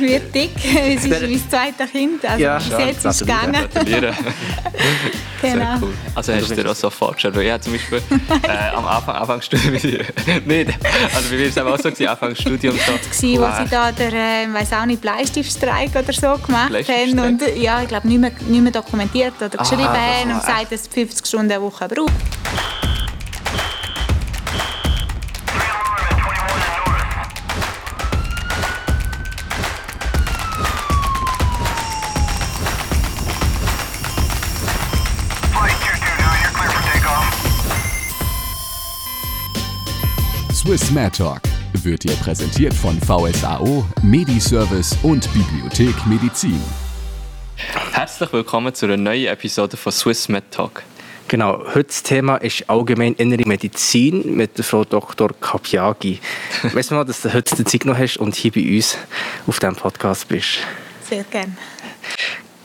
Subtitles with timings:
[0.00, 0.50] wird dick.
[0.96, 2.24] Es ist mein zweites Kind.
[2.24, 3.52] Also Ja, bis ja, jetzt ist es gegangen.
[3.72, 4.14] Gratulieren.
[5.40, 5.76] Sehr Genau.
[5.82, 5.94] cool.
[6.14, 7.36] Also hast du dir auch so vorgestellt?
[7.36, 7.98] Weil ich habe zum Beispiel
[8.48, 9.88] äh, am Anfang, Anfangsstudium, nicht,
[11.14, 14.12] also bei mir war es auch so, gewesen, Anfangsstudium so, gewesen, wo sie da der,
[14.12, 18.32] äh, weiß auch nicht, Bleistiftstreik oder so gemacht haben und ja, ich glaube nicht mehr,
[18.48, 21.86] nicht mehr dokumentiert oder geschrieben Aha, haben und gesagt, dass es 50 Stunden eine Woche
[21.86, 22.12] braucht.
[40.86, 41.40] Swiss Mad Talk
[41.82, 46.62] wird dir präsentiert von VSAO, Mediservice und Bibliothek Medizin.
[47.92, 50.84] Herzlich willkommen zu einer neuen Episode von Swiss Med Talk.
[51.26, 55.30] Genau, heute das Thema ist allgemein innere Medizin mit der Frau Dr.
[55.40, 56.20] Kapiagi.
[56.62, 58.96] Weißt du mal, dass du heute die Zeit noch hast und hier bei uns
[59.48, 60.58] auf diesem Podcast bist?
[61.08, 61.56] Sehr gerne.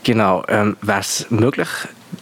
[0.04, 1.68] Genau, ähm, wäre es möglich,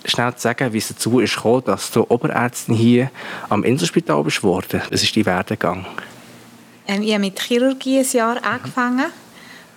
[0.05, 3.11] schnell zu sagen, wie es dazu ist gekommen, dass du Oberärztin hier
[3.49, 4.83] am Inselspital bist worden?
[4.91, 5.87] Das ist dein Werdegang.
[6.87, 9.07] Ähm, ich habe mit Chirurgie ein Jahr angefangen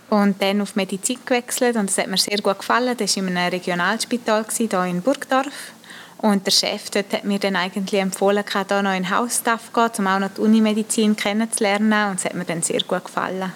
[0.09, 2.95] und dann auf Medizin gewechselt und das hat mir sehr gut gefallen.
[2.97, 5.73] Das war in einem Regionalspital hier in Burgdorf.
[6.17, 9.91] Und der Chef dort hat mir dann eigentlich empfohlen, hier noch in Hausstaff zu gehen,
[9.97, 12.11] um auch noch die Unimedizin kennenzulernen.
[12.11, 13.51] Und es hat mir dann sehr gut gefallen.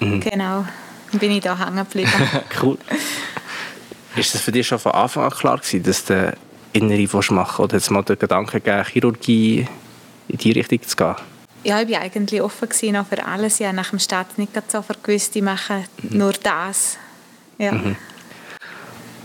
[0.00, 0.64] Genau.
[1.10, 2.10] Dann bin ich da hängen geblieben.
[2.62, 2.78] Cool.
[4.16, 6.36] Ist das für dich schon von Anfang an klar gewesen, dass du
[6.72, 9.66] Innere willst machen Oder hat es mal den Gedanken gegeben, Chirurgie
[10.28, 11.14] in die Richtung zu gehen?
[11.66, 13.58] ja, ich war eigentlich offen gewesen, für alles.
[13.58, 16.96] Ich habe nach dem Start nicht so vergewusst, ich mache nur das.
[17.58, 17.72] Ja.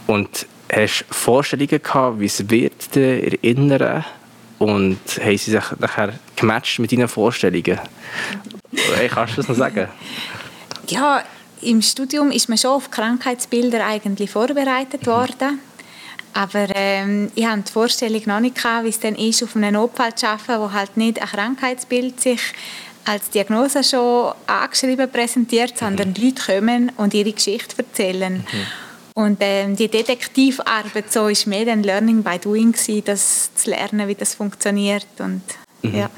[0.07, 4.05] Und hast du Vorstellungen gehabt, wie es wird in der Inneren?
[4.57, 7.79] Und haben sie sich nachher gematcht mit deinen Vorstellungen?
[8.95, 9.87] Hey, kannst du das noch sagen?
[10.87, 11.23] Ja,
[11.61, 15.59] im Studium ist man schon auf Krankheitsbilder eigentlich vorbereitet worden.
[16.33, 19.73] Aber ähm, ich hatte die Vorstellung noch nicht, gehabt, wie es dann ist, auf einem
[19.73, 22.41] Notfall zu arbeiten, wo halt nicht ein Krankheitsbild sich
[23.05, 28.45] als Diagnose schon angeschrieben präsentiert, sondern die Leute kommen und ihre Geschichte erzählen.
[29.13, 34.07] Und ähm, die Detektivarbeit so ist mehr dann Learning by Doing gewesen, das zu lernen,
[34.07, 35.07] wie das funktioniert.
[35.19, 35.41] Und,
[35.81, 36.09] ja.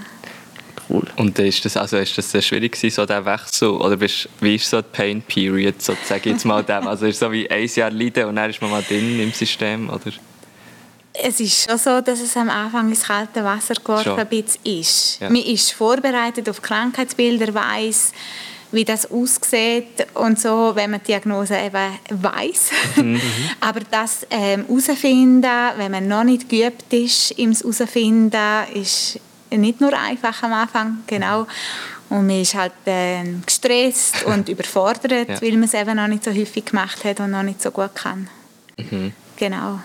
[0.94, 1.06] Cool.
[1.16, 3.70] Und ist das, also ist das sehr schwierig gewesen, so der Wechsel?
[3.70, 6.88] Oder bist, wie ist so die Pain Period, so, sage jetzt mal dem?
[6.88, 9.32] Also ist es so wie ein Jahr leiden und dann ist man mal drin im
[9.32, 10.12] System, oder?
[11.14, 14.20] Es ist schon so, dass es am Anfang ins kalte Wasser geworfen Schon.
[14.20, 15.20] ein bisschen ist.
[15.20, 15.30] Ja.
[15.30, 18.12] Man ist vorbereitet auf Krankheitsbilder, weiß,
[18.72, 22.72] wie das aussieht und so, wenn man die Diagnose eben weiß.
[22.98, 23.22] Mhm.
[23.62, 28.42] Aber das ähm, herausfinden, wenn man noch nicht geübt ist, im herausfinden,
[28.74, 29.20] ist
[29.58, 31.48] nicht nur einfach am Anfang, genau.
[32.10, 35.42] Und man ist halt ähm, gestresst und überfordert, Ja.
[35.42, 37.96] weil man es eben noch nicht so häufig gemacht hat und noch nicht so gut
[37.96, 38.28] kann.
[38.78, 39.14] Mhm.
[39.38, 39.80] Genau.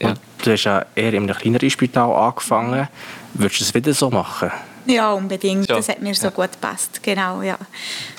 [0.00, 0.10] Ja.
[0.10, 2.88] Und du hast ja eher in einem kleineren Spital angefangen.
[3.34, 4.50] Würdest du es wieder so machen?
[4.86, 5.68] Ja, unbedingt.
[5.68, 5.76] Ja.
[5.76, 6.30] Das hat mir so Ja.
[6.30, 7.02] gut gepasst.
[7.02, 7.58] Genau, ja.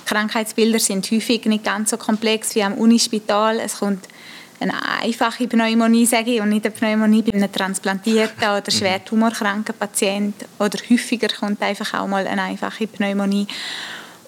[0.05, 3.59] Krankheitsbilder sind häufig nicht ganz so komplex wie am Unispital.
[3.59, 4.07] Es kommt
[4.59, 8.57] eine einfache Pneumonie, sage ich, und nicht eine Pneumonie bei einem transplantierten Mhm.
[8.57, 10.45] oder schwer tumorkranken Patienten.
[10.59, 13.47] Oder häufiger kommt einfach auch mal eine einfache Pneumonie.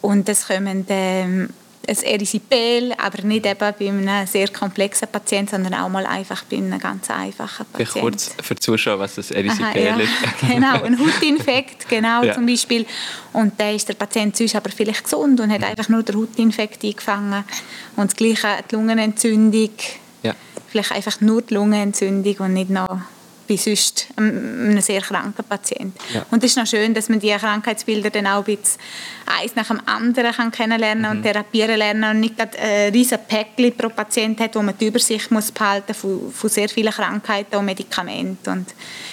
[0.02, 1.50] Und es kommen ähm,
[1.88, 6.58] ein Erisipel, aber nicht eben bei einem sehr komplexen Patienten, sondern auch mal einfach bei
[6.58, 8.00] einem ganz einfachen Patienten.
[8.02, 9.98] kurz für die Zuschauer, was das Aha, Erisipel ja.
[9.98, 10.12] ist.
[10.48, 12.34] genau, ein Hautinfekt, genau Ja.
[12.36, 12.86] zum Beispiel.
[13.34, 16.84] Und da ist der Patient sonst aber vielleicht gesund und hat einfach nur den Hautinfekt
[16.84, 17.44] eingefangen.
[17.96, 19.70] Und das Gleiche die Lungenentzündung.
[20.72, 23.00] Vielleicht einfach nur die Lungenentzündung und nicht noch
[23.48, 25.94] bei sonst einem einem sehr kranken Patienten.
[26.14, 26.26] Ja.
[26.32, 28.80] Und es ist noch schön, dass man diese Krankheitsbilder dann auch ein bisschen
[29.26, 31.18] eins nach dem anderen kann kennenlernen Mhm.
[31.18, 34.88] und therapieren lernen und nicht gerade ein riesen Päckchen pro Patient hat, wo man die
[34.88, 38.68] Übersicht muss behalten von, von sehr vielen Krankheiten und Medikamenten und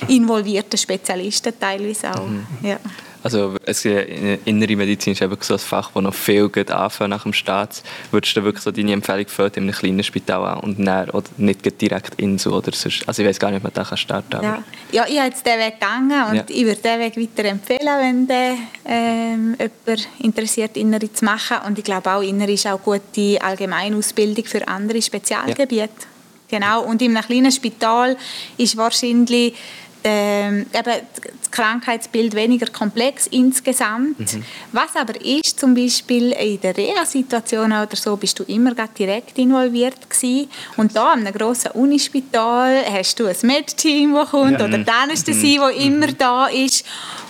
[0.07, 2.29] involvierten Spezialisten teilweise auch.
[2.29, 2.47] Mhm.
[2.63, 2.79] Ja.
[3.29, 7.25] Also es, innere Medizin ist eben so ein Fach, das noch viel geht anfangen nach
[7.25, 7.83] dem Staat.
[8.11, 11.29] Würdest du wirklich so deine Empfehlung fällt in einem kleinen Spital an und dann, oder
[11.37, 14.31] nicht direkt in so oder sonst, also ich weiß gar nicht, ob man da starten
[14.31, 14.43] kann.
[14.43, 14.63] Ja.
[14.93, 16.45] ja, ich habe jetzt diesen Weg gegangen und Ja.
[16.49, 18.55] ich würde diesen Weg weiterempfehlen, wenn der,
[18.87, 21.59] ähm, jemand interessiert, Innere zu machen.
[21.67, 25.91] Und ich glaube auch, Innere ist auch gute Allgemeinausbildung für andere Spezialgebiete.
[26.49, 26.83] Genau.
[26.85, 28.17] Und in einem kleinen Spital
[28.57, 29.55] ist wahrscheinlich
[30.05, 31.01] ähm, eben
[31.49, 34.39] das Krankheitsbild weniger komplex insgesamt.
[34.73, 40.09] Was aber ist, zum Beispiel in der Reha-Situation oder so, bist du immer direkt involviert
[40.09, 40.49] gewesen.
[40.77, 45.87] Und da einem grossen Unispital hast du ein Med-Team, das kommt, oder die Anästhesie, die
[45.87, 46.85] immer da ist.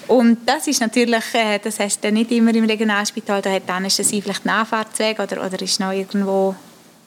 [0.07, 3.73] Und das ist natürlich, äh, das hast du nicht immer im Regionalspital, da hat die
[3.73, 6.55] Anästhesie vielleicht Nachfahrtsweg oder, oder ist noch irgendwo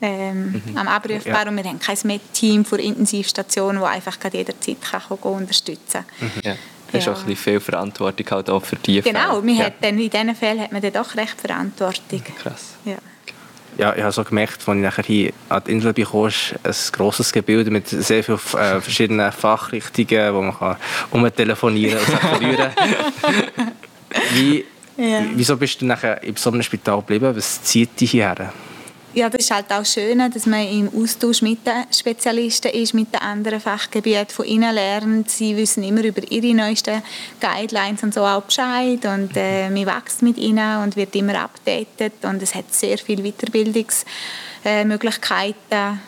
[0.01, 1.49] ähm, am abrufbar Ja.
[1.49, 6.31] und wir haben kein Med-Team für Intensivstationen, das einfach jederzeit kann unterstützen kann.
[6.43, 6.55] Ja.
[6.91, 7.13] Du hast Ja.
[7.13, 9.41] auch ein bisschen viel Verantwortung halt auch für die Genau, Fälle.
[9.43, 9.65] man ja.
[9.65, 12.21] hat dann, in diesen Fällen hat man dann doch recht Verantwortung.
[12.41, 12.75] Krass.
[12.85, 12.95] Ja.
[13.77, 16.91] Ja, ich habe so gemerkt, als ich nachher hier an die Insel bekam, ist ein
[16.91, 20.75] grosses Gebilde mit sehr vielen äh, verschiedenen Fachrichtungen, wo man kann
[21.11, 22.71] umtelefonieren und sich verlieren
[24.33, 24.65] Wie,
[24.97, 25.23] Ja.
[25.35, 27.33] Wieso bist du nachher in so einem Spital geblieben?
[27.35, 28.51] Was zieht dich hierher?
[29.13, 33.13] Ja, das ist halt auch schön, dass man im Austausch mit den Spezialisten ist, mit
[33.13, 35.29] den anderen Fachgebieten von ihnen lernt.
[35.29, 37.03] Sie wissen immer über ihre neuesten
[37.39, 42.23] Guidelines und so auch Bescheid und äh, man wächst mit ihnen und wird immer updated
[42.23, 45.99] und es hat sehr viele Weiterbildungsmöglichkeiten.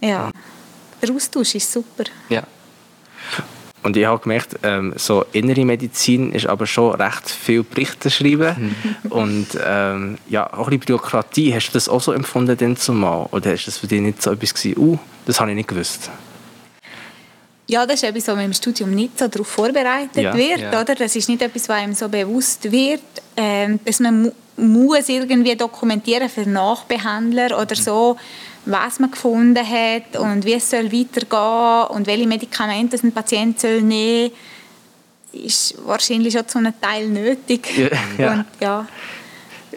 [0.00, 0.32] Ja,
[1.02, 2.04] der Austausch ist super.
[2.28, 2.42] Ja.
[3.82, 8.74] Und ich habe gemerkt, ähm, so innere Medizin ist aber schon recht viel Berichte schreiben
[9.08, 11.54] und ähm, ja, auch ein bisschen Bürokratie.
[11.54, 13.26] Hast du das auch so empfunden denn zumal?
[13.30, 16.10] Oder ist das für dich nicht so etwas gewesen, uh, das habe ich nicht gewusst?
[17.68, 20.34] Ja, das ist etwas, was man im Studium nicht so darauf vorbereitet Ja.
[20.36, 20.58] wird.
[20.58, 20.80] Ja.
[20.80, 20.94] Oder?
[20.96, 23.00] Das ist nicht etwas, was einem so bewusst wird,
[23.36, 28.16] ähm, dass man muss irgendwie dokumentieren für Nachbehandler oder so,
[28.66, 33.82] was man gefunden hat und wie es soll weitergehen und welche Medikamente ein Patient soll
[33.82, 37.76] nehmen soll, ist wahrscheinlich schon zu einem Teil nötig.
[37.76, 38.32] Ja, ja.
[38.34, 38.86] Und, ja.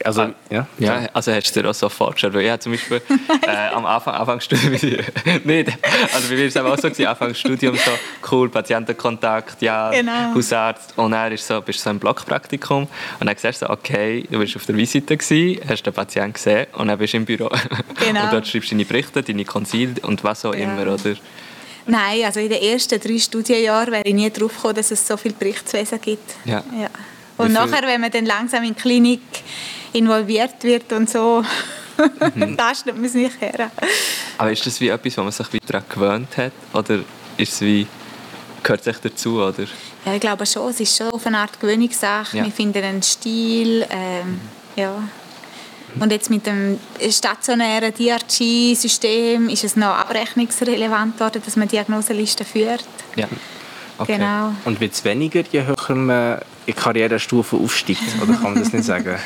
[0.04, 0.68] Also, ja.
[0.80, 3.02] Ja, also hast du dir auch so vorgestellt, weil ich habe zum Beispiel
[3.48, 4.72] äh, am Anfang, Anfangsstudium,
[5.44, 5.72] nicht,
[6.14, 7.92] also bei mir war es auch so, gewesen, Anfangsstudium so,
[8.32, 10.36] cool, Patientenkontakt, ja, Genau.
[10.36, 12.88] Hausarzt, und dann ist so, bist du so im Blockpraktikum
[13.20, 16.34] und dann siehst du so, okay, du bist auf der Visite gewesen, hast den Patienten
[16.34, 17.50] gesehen und dann bist du im Büro.
[18.00, 18.24] Genau.
[18.26, 20.64] Und dort schreibst du deine Berichte, deine Konzil und was auch Ja.
[20.64, 21.16] immer, oder?
[21.86, 25.18] Nein, also in den ersten drei Studienjahren wäre ich nie drauf gekommen, dass es so
[25.18, 26.36] viel Berichtswesen gibt.
[26.46, 26.64] Ja.
[26.80, 26.90] Ja.
[27.44, 29.22] Und Wie nachher, wenn man dann langsam in die Klinik
[29.94, 31.44] involviert wird und so,
[32.36, 32.58] Mhm.
[32.58, 33.72] da stellt man es nicht her.
[34.38, 37.00] Aber ist das wie etwas, wo man sich wieder daran gewöhnt hat, oder
[37.38, 37.88] ist es wie,
[38.62, 39.66] gehört es dazu, oder?
[40.06, 42.38] Ja, ich glaube schon, es ist schon auf eine Art Gewöhnungssache.
[42.38, 42.46] Ja.
[42.46, 44.40] Wir finden einen Stil, ähm,
[44.76, 45.04] ja.
[46.00, 46.80] Und jetzt mit dem
[47.12, 52.84] stationären DRG-System ist es noch abrechnungsrelevant worden, dass man Diagnoselisten führt.
[53.16, 53.28] Ja.
[54.00, 54.18] Okay.
[54.18, 54.54] Genau.
[54.66, 58.02] Und wird es weniger, je höher man in Karrierestufe aufsteigt?
[58.22, 59.16] Oder kann man das nicht sagen?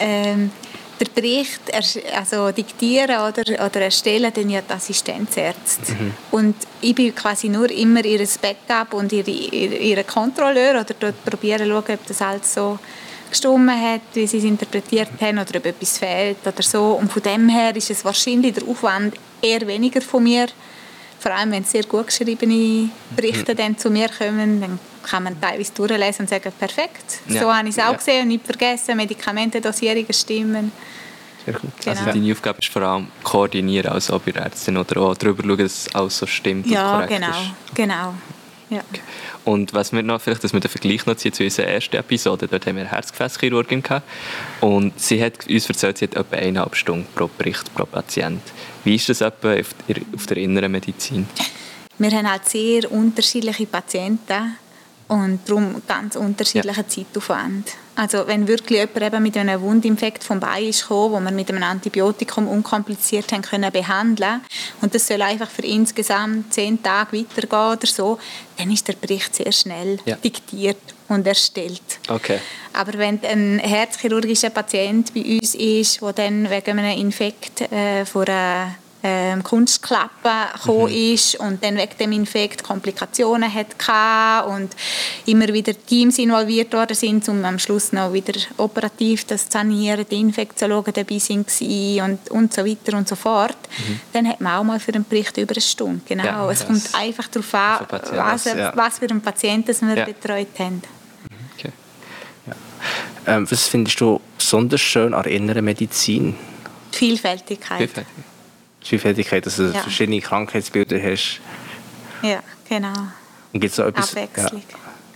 [0.00, 0.52] Ähm,
[1.00, 1.60] der Bericht
[2.14, 5.92] also diktieren oder, oder erstellen dann ja die Assistenzärzte.
[6.30, 11.64] Und ich bin quasi nur immer ihr Backup und ihre, ihre Kontrolleur oder dort probieren
[11.64, 12.78] zu schauen, ob das alles so
[13.30, 16.92] gestimmt hat, wie sie es interpretiert haben oder ob etwas fehlt oder so.
[16.92, 20.46] Und von dem her ist es wahrscheinlich der Aufwand eher weniger von mir.
[21.20, 25.72] Vor allem, wenn sehr gut geschriebene Berichte dann zu mir kommen, dann kann man teilweise
[25.72, 27.56] durchlesen und sagen, perfekt, so Ja.
[27.58, 27.96] habe ich es auch Ja.
[27.96, 30.70] gesehen und nicht vergessen, Medikamentendosierungen stimmen.
[31.44, 31.70] Sehr gut.
[31.84, 31.90] Genau.
[31.98, 35.94] Also deine Aufgabe ist vor allem koordinieren als Oberärztin oder auch darüber schauen, dass es
[35.94, 37.74] alles so stimmt und Ja, korrekt genau, ist.
[37.74, 38.14] genau.
[38.70, 38.82] Ja.
[39.44, 42.48] Und was wir noch, vielleicht, dass wir den Vergleich noch ziehen zu unserer ersten Episode,
[42.48, 44.06] dort haben wir eine Herzgefäßchirurgin gehabt
[44.60, 48.42] und sie hat uns erzählt, sie hat etwa eineinhalb Stunden pro Bericht pro Patient.
[48.84, 51.26] Wie ist das etwa auf der, inneren Medizin?
[51.98, 54.56] Wir haben halt sehr unterschiedliche Patienten
[55.08, 57.68] und darum ganz unterschiedlichen Zeitaufwand.
[57.96, 61.50] Also wenn wirklich jemand eben mit einem Wundinfekt vom Bein ist gekommen, wo wir mit
[61.50, 64.40] einem Antibiotikum unkompliziert haben können behandeln
[64.82, 68.18] und das soll einfach für insgesamt zehn Tage weitergehen oder so,
[68.56, 70.14] dann ist der Bericht sehr schnell Ja.
[70.16, 70.76] diktiert
[71.08, 71.82] und erstellt.
[72.08, 72.38] Okay.
[72.74, 78.26] Aber wenn ein herzchirurgischer Patient bei uns ist, der dann wegen einem Infekt äh, von
[78.28, 84.74] einer ähm, Kunstklappe gekommen ist und dann wegen dem Infekt Komplikationen hatte und
[85.26, 90.04] immer wieder Teams involviert worden sind, um am Schluss noch wieder operativ das zu sanieren,
[90.10, 91.48] die Infektiologen dabei sind
[92.02, 93.56] und, und so weiter und so fort,
[94.12, 96.00] dann hat man auch mal für einen Bericht über eine Stunde.
[96.06, 96.24] Genau.
[96.24, 98.72] Ja, es kommt einfach darauf an, was, ja.
[98.74, 100.04] was für einen Patienten wir Ja.
[100.04, 100.82] betreut haben.
[101.56, 101.72] okay.
[103.26, 106.34] Ähm, was findest du besonders schön an der inneren Medizin?
[106.92, 107.78] Die Vielfältigkeit.
[107.78, 108.08] Perfekt.
[108.88, 109.80] Vielfältigkeit, dass du Ja.
[109.80, 111.40] verschiedene Krankheitsbilder hast.
[112.22, 112.92] Ja, genau.
[113.52, 114.62] Und gibt es etwas, Abwechslung.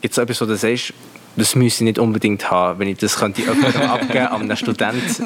[0.00, 0.93] gibt's auch etwas, wo du sagst,
[1.37, 5.02] das müsste ich nicht unbedingt haben, wenn ich das könnte jemandem abgeben an einen Student.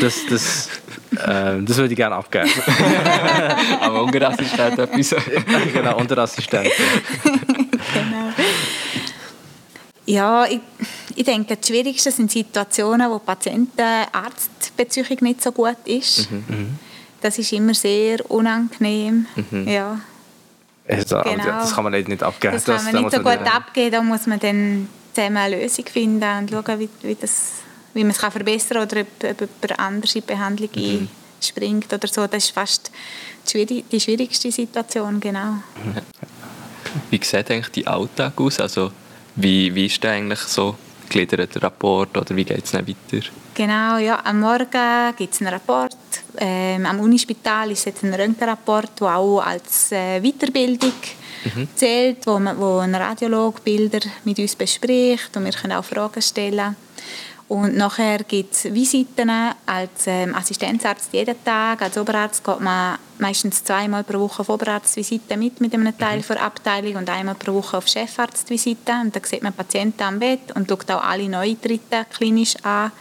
[0.00, 0.68] das, das,
[1.12, 2.50] äh, das würde ich gerne abgeben.
[3.80, 5.14] Aber Ungerassistent etwas.
[5.72, 6.68] genau, Unterassistent.
[7.24, 8.32] genau.
[10.06, 10.60] Ja, ich,
[11.18, 16.28] ich denke, das Schwierigste sind Situationen, wo Patienten-Arztbeziehung nicht so gut ist.
[17.20, 19.26] Das ist immer sehr unangenehm.
[19.66, 20.00] Ja,
[20.88, 21.44] Also, Genau.
[21.44, 22.54] Das kann man nicht abgeben.
[22.54, 23.90] das kann man nicht so gut abgeben.
[23.92, 27.52] Da muss man dann zusammen eine Lösung finden und schauen, wie, wie, das,
[27.94, 31.08] wie man es kann verbessern kann oder ob, ob jemand anders in die Behandlung Mhm.
[31.40, 32.26] einspringt oder so.
[32.26, 32.90] Das ist fast
[33.44, 35.54] die, schwierig, die schwierigste Situation, genau.
[37.10, 38.60] Wie sieht eigentlich dein Alltag aus?
[38.60, 38.92] Also,
[39.36, 40.76] wie, wie ist der eigentlich so
[41.08, 43.26] gegliedert, der Rapport oder wie geht es dann weiter?
[43.54, 44.20] Genau, ja.
[44.24, 45.96] Am Morgen gibt es einen Rapport.
[46.38, 50.92] Ähm, am Unispital ist jetzt ein Röntgenrapport, der auch als äh, Weiterbildung
[51.74, 56.22] zählt, wo, man, wo ein Radiolog Bilder mit uns bespricht und wir können auch Fragen
[56.22, 56.76] stellen.
[57.48, 59.30] Und nachher gibt es Visiten
[59.64, 61.80] als ähm, Assistenzarzt jeden Tag.
[61.80, 66.42] Als Oberarzt geht man meistens zweimal pro Woche auf Oberarztvisite mit, mit einem Teil der
[66.42, 68.92] Abteilung und einmal pro Woche auf Chefarztvisite.
[69.02, 72.92] Und da sieht man Patienten am Bett und schaut auch alle Neutritte klinisch an.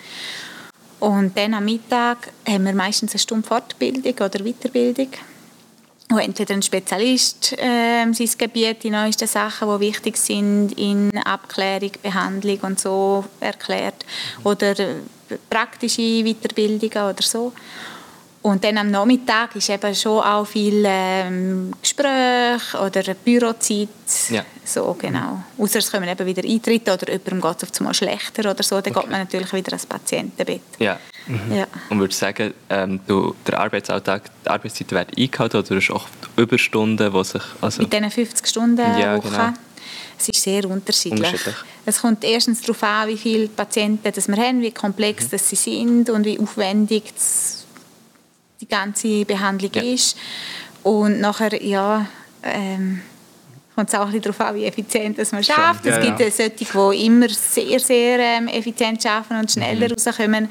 [1.01, 5.09] Und dann am Mittag haben wir meistens eine Stunde Fortbildung oder Weiterbildung,
[6.09, 11.91] wo entweder ein Spezialist ähm, sein Gebiet, die neuesten Sachen, die wichtig sind, in Abklärung,
[12.01, 14.05] Behandlung und so erklärt,
[14.43, 14.95] oder äh,
[15.49, 17.51] praktische Weiterbildungen oder so.
[18.43, 23.89] Und dann am Nachmittag ist eben schon auch viel ähm, Gespräch oder Bürozeit.
[24.29, 24.45] Ja.
[24.63, 25.43] So, genau.
[25.57, 28.79] Außer es kommen eben wieder Eintritte oder jemandem geht es auf einmal schlechter oder so,
[28.79, 30.61] dann geht man natürlich wieder ans Patientenbett.
[30.79, 30.97] Ja.
[31.53, 31.67] Ja.
[31.89, 35.93] Und würdest du sagen, ähm, du, der Arbeitsalltag, die Arbeitszeit werden eingehalten oder hast du
[35.95, 36.05] auch
[36.37, 37.41] Überstunden, die sich...
[37.59, 39.29] Also, Mit diesen 50 Stunden Ja, Woche.
[39.29, 39.49] genau.
[40.17, 41.19] Es ist sehr unterschiedlich.
[41.19, 41.55] Unterschiedlich.
[41.85, 44.73] Es kommt erstens darauf an, wie viele Patienten das wir haben, wie Mhm.
[44.73, 47.65] komplex das sie sind und wie aufwendig das,
[48.61, 49.81] die ganze Behandlung Ja.
[49.81, 50.17] ist.
[50.83, 52.05] Und nachher, ja,
[52.43, 53.01] ähm,
[53.75, 55.85] kommt es auch ein bisschen darauf an, wie effizient das man schafft.
[55.85, 56.31] ja, es gibt ja.
[56.31, 56.49] solche,
[56.95, 59.49] die immer sehr, sehr ähm, effizient arbeiten und Mhm.
[59.61, 60.49] schneller rauskommen.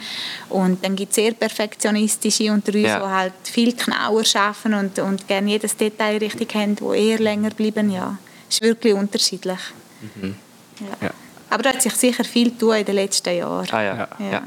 [0.51, 2.99] Und dann gibt es sehr perfektionistische unter uns, Ja.
[3.01, 7.51] die halt viel genauer arbeiten und, und gerne jedes Detail richtig haben, die eher länger
[7.51, 7.91] bleiben.
[7.91, 8.17] Ja,
[8.49, 9.59] ist wirklich unterschiedlich.
[10.23, 10.29] Ja.
[11.09, 11.11] Ja.
[11.51, 13.67] Aber da hat sich sicher viel getan in den letzten Jahren.
[13.73, 14.43] ah ja.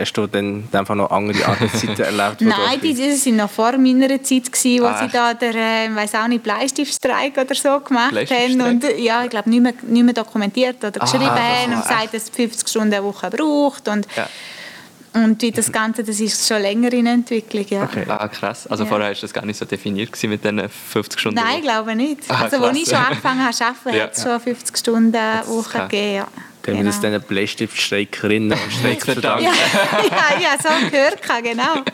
[0.00, 2.40] Hast du dann einfach noch andere Arbeitszeiten erlebt?
[2.40, 4.98] Nein, ein die, die sind noch vor meiner Zeit gewesen, wo Ah.
[4.98, 8.66] sie da der, äh, weiß auch nicht, Bleistiftstreik oder so gemacht haben Bleistiftstreik?
[8.66, 12.14] und ja, ich glaube nicht mehr, nicht mehr dokumentiert oder geschrieben Ah, haben und gesagt,
[12.14, 14.26] dass es 50 Stunden eine Woche braucht und Ja.
[15.12, 17.82] und wie das Ganze, das ist schon länger in Entwicklung, ja.
[17.82, 18.04] Okay.
[18.08, 18.66] Ah, krass.
[18.68, 18.88] Also Ja.
[18.88, 21.40] vorher war das gar nicht so definiert gewesen mit diesen 50 Stunden.
[21.40, 22.20] Nein, ich glaube nicht.
[22.28, 24.04] Ah, also, als ich schon angefangen habe zu arbeiten, Ja.
[24.04, 25.12] hat es schon 50 Stunden
[25.46, 26.14] Woche gegeben.
[26.14, 26.26] Ja.
[26.62, 27.16] Dann haben wir das Genau.
[27.18, 29.44] diesen Bleistiftstreikerinnen und Streiker verdanken.
[29.44, 31.84] ja, ja, ja, so gehört, genau.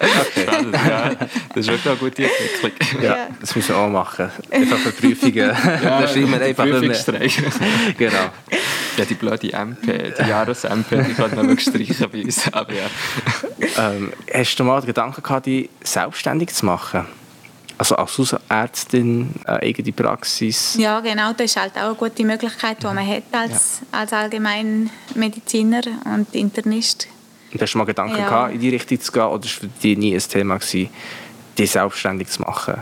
[0.86, 1.10] Ja.
[1.54, 3.02] Das ist wirklich eine gute Entwicklung.
[3.02, 3.28] Ja, Ja.
[3.40, 4.30] das müssen wir auch machen.
[4.50, 5.48] Einfach für Prüfungen.
[5.82, 6.78] da schreiben wir einfach immer.
[6.80, 7.32] Prüfungsstreik.
[7.98, 8.16] Genau.
[8.96, 12.52] Ja, die blöde MP, die Jahres-MP, die kann man wirklich streichen bei uns.
[12.52, 12.86] Aber ja.
[13.90, 17.06] Ähm, hast du mal den Gedanken gehabt, dich selbstständig zu machen?
[17.78, 20.76] Also als Hausärztin, eine eigene Praxis?
[20.78, 25.82] Ja, genau, das ist halt auch eine gute Möglichkeit, die man hat als, als Allgemeinmediziner
[26.06, 27.06] und Internist.
[27.52, 28.28] Und hast du mal Gedanken Ja.
[28.28, 29.22] gehabt, in die Richtung zu gehen?
[29.22, 30.88] Oder war es für dich nie ein Thema, gewesen,
[31.58, 32.80] dich selbstständig zu machen?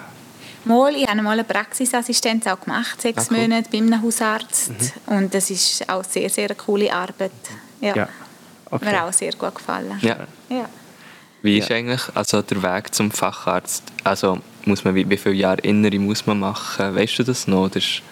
[0.64, 3.40] Mal, ich habe mal eine Praxisassistenz auch gemacht, sechs Ah, cool.
[3.42, 4.72] Monate bei einem Hausarzt.
[5.06, 7.32] Und das ist auch sehr, sehr eine coole Arbeit.
[7.80, 8.08] Ja, Ja.
[8.70, 8.84] Okay.
[8.86, 9.98] mir auch sehr gut gefallen.
[10.00, 10.16] ja.
[10.48, 10.68] Ja.
[11.42, 13.82] Wie ist eigentlich also der Weg zum Facharzt?
[14.02, 16.94] Also muss man, wie, wie viele Jahre Innere muss man machen?
[16.94, 17.68] Weißt du das noch?
[17.68, 18.02] Das ist,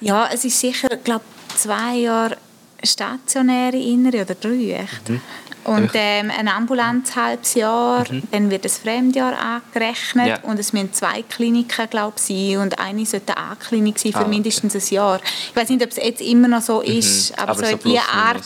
[0.00, 1.24] Ja, es ist sicher, glaube
[1.56, 2.36] zwei Jahre
[2.82, 5.08] stationäre Innere oder drei, echt.
[5.08, 5.20] Mhm.
[5.66, 10.28] Und ähm, ein ambulantes halbes Jahr, dann wird das Fremdjahr angerechnet Mhm.
[10.30, 10.38] Ja.
[10.42, 14.18] und es müssen zwei Kliniken, glaube ich, sein und eine sollte eine A-Klinik sein für
[14.18, 14.28] Ah, okay.
[14.28, 14.34] Mhm.
[14.36, 15.20] mindestens ein Jahr.
[15.50, 17.78] Ich weiß nicht, ob es jetzt immer noch so ist, aber, Aber so so in
[17.78, 18.36] dieser plus, Art,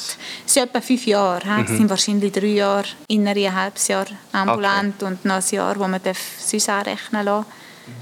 [0.46, 1.44] es sind etwa fünf Jahre.
[1.56, 1.62] hä?
[1.64, 5.86] Es sind wahrscheinlich drei Jahre innere, ein halbes Jahr ambulant und noch ein Jahr, wo
[5.86, 7.46] man darf sonst anrechnen lassen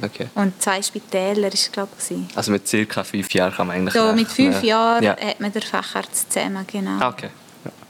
[0.02, 0.28] okay.
[0.36, 2.36] Und zwei Spitäler ist glaube ich.
[2.36, 4.52] Also mit circa fünf Jahren kann man eigentlich So mit rechnen.
[4.52, 5.16] fünf Jahren Ja.
[5.16, 7.00] hat man den Facharzt zusammen, genau.
[7.00, 7.30] Ah, okay.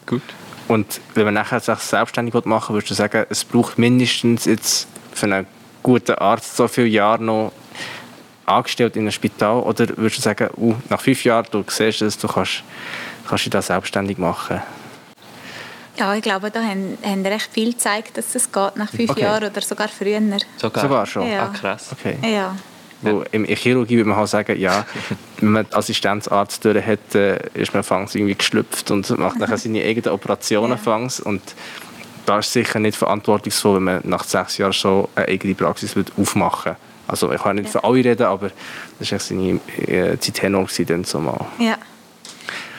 [0.07, 0.23] Gut.
[0.69, 5.27] Und wenn man nachher sich selbstständig machen würdest du sagen, es braucht mindestens jetzt für
[5.27, 5.47] einen
[5.83, 7.53] guten Arzt so viele Jahre noch
[8.45, 9.63] angestellt in einem Spital?
[9.63, 12.63] Oder würdest du sagen, uh, nach fünf Jahren, du siehst es, du kannst,
[13.27, 14.61] kannst dich da selbstständig machen?
[15.97, 19.23] Ja, ich glaube, da haben, haben recht viel gezeigt, dass es geht nach fünf Okay.
[19.23, 20.21] Jahren oder sogar früher.
[20.57, 21.29] Sogar, Sogar schon?
[21.29, 21.47] Ja.
[21.47, 21.89] Ah, krass.
[21.93, 22.19] Okay.
[22.23, 22.55] Ja.
[23.03, 24.85] Wo in der Chirurgie würde man halt sagen, ja,
[25.41, 29.83] wenn man Assistenzarzt durch hat, äh, ist man fangs irgendwie geschlüpft und macht nachher seine
[29.85, 30.77] eigenen Operationen Ja.
[30.77, 31.21] fangs.
[31.21, 31.41] Und
[32.27, 35.95] da ist es sicher nicht verantwortungsvoll, wenn man nach sechs Jahren schon eine eigene Praxis
[35.97, 36.77] wird aufmachen
[37.07, 37.81] Also ich kann nicht Ja.
[37.81, 38.51] für alle reden, aber
[38.99, 41.47] das war seine äh, Zeit Tenor gewesen, dann so mal.
[41.59, 41.77] ja.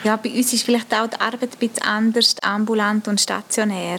[0.02, 3.98] Ja, bei uns ist vielleicht auch die Arbeit ein bisschen anders, ambulant und stationär.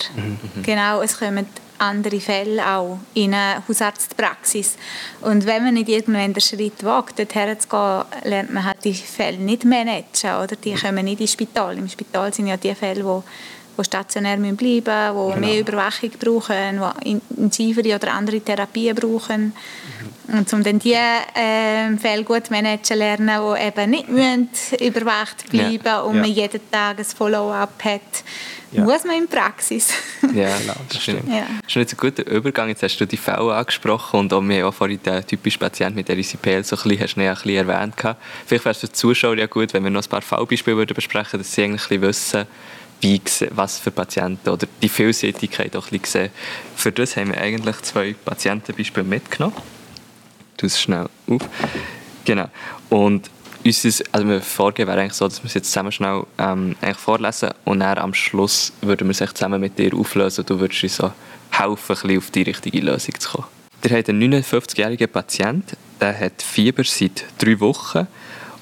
[0.64, 1.46] Genau, es kommen
[1.82, 4.78] andere Fälle auch in eine Hausarztpraxis.
[5.22, 8.94] Und wenn man nicht irgendwann den Schritt wagt, dorthin zu gehen, lernt man halt die
[8.94, 10.36] Fälle nicht managen.
[10.44, 10.56] Oder?
[10.56, 11.78] Die kommen nicht ins Spital.
[11.78, 13.22] Im Spital sind ja die Fälle, die
[13.78, 15.38] die stationär bleiben müssen, die Genau.
[15.48, 19.54] mehr Überwachung brauchen, die intensivere oder andere Therapien brauchen.
[20.28, 20.96] Und um dann die
[21.36, 24.50] ähm, Fälle gut managen lernen, die eben nicht müssen
[24.80, 25.68] überwacht Ja.
[25.78, 26.22] bleiben und Ja.
[26.22, 28.02] man jeden Tag ein Follow-up hat,
[28.72, 28.84] Ja.
[28.86, 29.90] muss man in Praxis.
[30.34, 31.28] Ja, Genau, das stimmt.
[31.28, 31.46] Ja.
[31.64, 32.70] Das ist jetzt ein guter Übergang.
[32.70, 35.96] Jetzt hast du die Fälle angesprochen und auch, wir haben auch vorhin den typischen Patienten
[35.96, 37.96] mit Erysipeal so ein bisschen, hast du ihn ja ein bisschen erwähnt.
[38.46, 40.94] Vielleicht wäre es für die Zuschauer ja gut, wenn wir noch ein paar Fallbeispiele würden
[40.96, 42.46] besprechen dass sie eigentlich wissen,
[43.02, 46.32] wie, was für Patienten oder die Vielseitigkeit auch ein bisschen sehen.
[46.76, 49.56] Für das haben wir eigentlich zwei Patientenbeispiele mitgenommen.
[50.58, 51.42] Du es schnell auf.
[52.26, 52.46] Genau.
[52.90, 53.30] Und
[53.64, 57.50] unser, also Vorgehen wäre eigentlich so, dass wir es jetzt zusammen schnell ähm, eigentlich vorlesen
[57.66, 61.12] und dann am Schluss würden wir es zusammen mit dir auflösen du würdest uns so
[61.52, 63.48] helfen, ein bisschen auf die richtige Lösung zu kommen.
[63.84, 68.08] Der hat einen 59-jährigen Patient, der hat Fieber seit drei Wochen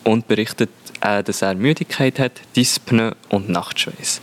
[0.04, 0.70] und berichtet,
[1.02, 4.22] äh, dass er Müdigkeit hat, Dyspnoe und Nachtschweiß.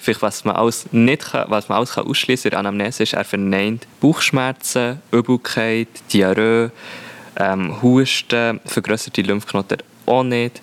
[0.00, 3.86] Vielleicht, was man alles nicht kann, was man alles kann der Anamnese ist, er verneint
[4.00, 6.70] Bauchschmerzen, Übelkeit, Diarrhoe,
[7.36, 10.60] ähm, Husten, vergrößerte Lymphknoten auch nicht,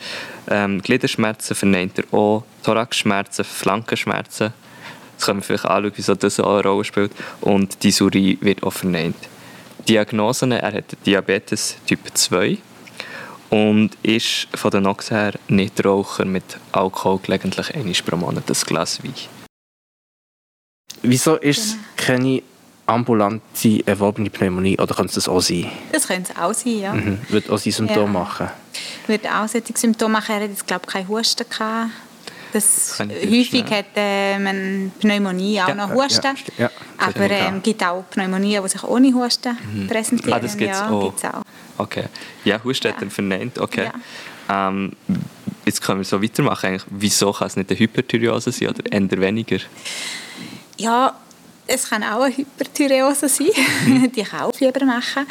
[0.49, 4.53] ähm, Gliederschmerzen verneint er auch, Thoraxschmerzen, Flankenschmerzen.
[5.17, 7.11] Das können wir vielleicht anschauen, wieso das auch eine Rolle spielt.
[7.41, 9.15] Und Dysurie wird auch verneint.
[9.87, 12.57] Diagnosen, er hat Diabetes Typ 2
[13.49, 19.03] und ist von den Nox her Nichtraucher mit Alkohol gelegentlich einmal pro Monat ein Glas
[19.03, 19.13] Wein.
[21.01, 22.41] Wieso ist es keine
[22.85, 25.67] ambulante erworbene Pneumonie oder könnte es das auch sein?
[25.91, 26.93] Das könnte es auch sein, ja.
[26.93, 27.19] Mhm.
[27.29, 28.19] Würde auch sein Symptom Ja.
[28.19, 28.49] machen?
[29.05, 30.31] Würde auch solche Symptome machen.
[30.35, 31.91] Er hat jetzt, glaube ich, keinen Husten gehabt.
[32.53, 36.23] Das häufig hat äh, man Pneumonie auch Ja, noch Husten.
[36.57, 36.65] ja.
[36.65, 37.61] Ja, Aber es auch.
[37.63, 40.33] gibt auch Pneumonien, die sich ohne Husten präsentieren.
[40.33, 41.03] Ah, das gibt's ja, auch.
[41.03, 41.41] gibt's auch.
[41.77, 42.05] Okay.
[42.45, 43.07] Ja, Husten hat Ja.
[43.07, 43.59] er verneint.
[43.59, 43.89] Okay.
[44.49, 44.93] Ähm,
[45.65, 46.67] jetzt können wir so weitermachen.
[46.67, 49.57] Eigentlich, wieso kann es nicht eine Hyperthyreose sein oder eher weniger?
[50.77, 51.13] Ja,
[51.69, 53.47] es kann auch eine Hyperthyreose sein.
[53.85, 54.11] Mhm.
[54.15, 55.25] Die kann auch Fieber machen.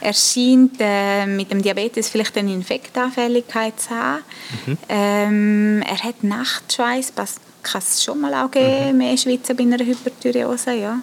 [0.00, 4.22] Er scheint äh, mit dem Diabetes vielleicht eine Infektanfälligkeit zu haben.
[4.66, 4.78] Mhm.
[4.88, 8.98] Ähm, er hat Nachtschweiß, das kann es schon mal auch geben, Mhm.
[8.98, 10.74] mehr Schwitzen bei einer Hyperthyreose.
[10.74, 10.98] Ja.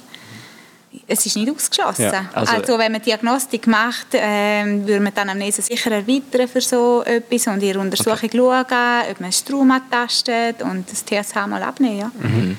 [1.08, 2.04] Es ist nicht ausgeschlossen.
[2.12, 6.62] Ja, also- also, wenn man Diagnostik macht, ähm, würde man die Anamnese sicher erweitern für
[6.62, 8.66] so etwas und in der Untersuchung schauen,
[9.12, 12.00] ob man Strom tastet und das TSH mal abnehmen.
[12.00, 12.12] Ja.
[12.20, 12.58] Mhm.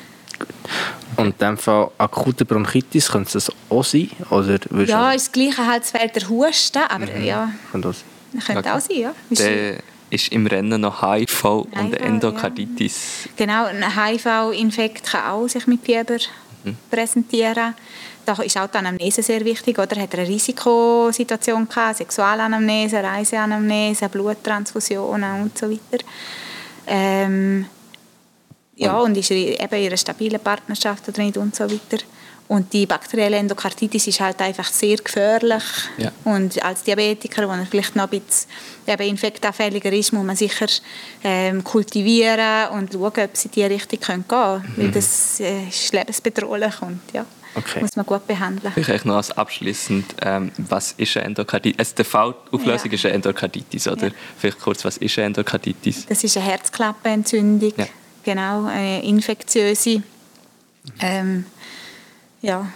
[1.17, 4.11] Und in dem Fall akute Bronchitis, könnte es das auch sein?
[4.31, 8.43] Oder Ja, ist das Gleiche halt, es fehlt der Husten, aber ja, könnte auch sein.
[8.45, 8.71] könnte Okay.
[8.77, 9.15] auch sein, ja.
[9.31, 9.79] Ist- Dann
[10.11, 13.29] ist im Rennen noch HIV und HIV, Endokarditis.
[13.37, 16.19] Genau, ein HIV-Infekt kann auch sich mit Fieber
[16.65, 16.77] Mhm.
[16.91, 17.75] präsentieren.
[18.27, 20.01] Da ist auch die Anamnese sehr wichtig, oder?
[20.01, 26.05] Hat er eine Risikosituation gehabt, Sexualanamnese, Reiseanamnese, Bluttransfusionen und so weiter.
[26.89, 27.67] Ähm,
[28.75, 32.03] ja, und ist er eben in einer stabilen Partnerschaft oder nicht und so weiter.
[32.49, 35.65] Und die bakterielle Endokarditis ist halt einfach sehr gefährlich.
[35.99, 36.13] Ja.
[36.25, 38.49] Und als Diabetiker, wo er vielleicht noch ein bisschen
[38.87, 40.67] eben infektanfälliger ist, muss man sicher
[41.25, 44.75] ähm, kultivieren und schauen, ob sie in diese Richtung gehen können.
[44.77, 47.25] Weil das äh, ist lebensbedrohlich und ja,
[47.57, 47.81] Okay.
[47.81, 48.73] muss man gut behandeln.
[48.75, 51.79] Vielleicht noch als abschließend, ähm, was ist eine Endokarditis?
[51.79, 52.95] Also die Fallauflösung Ja.
[52.95, 54.09] ist eine Endokarditis, oder?
[54.09, 54.13] Ja.
[54.39, 56.07] Vielleicht kurz, was ist eine Endokarditis?
[56.07, 57.87] Das ist eine Herzklappenentzündung, Ja.
[58.25, 60.03] genau, eine infektiöse.
[61.01, 61.47] Ähm,
[62.43, 62.67] ja.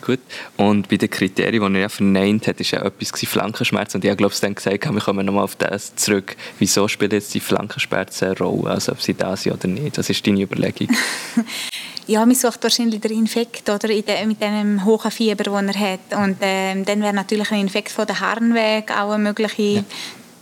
[0.00, 0.20] Gut.
[0.56, 3.98] Und bei den Kriterien, die er ja verneint hat, ist ja etwas gewesen, Flankenschmerzen.
[3.98, 6.36] Und ich glaube, es dann gesagt, wir kommen nochmal auf das zurück.
[6.58, 8.70] Wieso spielen jetzt die Flankenschmerzen eine Rolle?
[8.70, 9.98] Also ob sie da sind oder nicht?
[9.98, 10.88] Was ist deine Überlegung?
[12.10, 16.00] Ja, man sucht wahrscheinlich den Infekt oder de, mit dem hohen Fieber, den er hat.
[16.18, 19.84] Und ähm, dann wäre natürlich ein Infekt von der Harnweg auch eine mögliche